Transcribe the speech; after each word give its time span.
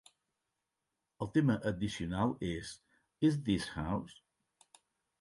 El 1.25 1.29
tema 1.35 1.59
addicional 1.73 2.35
és 2.55 2.75
"Is 3.31 3.41
This 3.47 3.71
House?". 3.79 4.21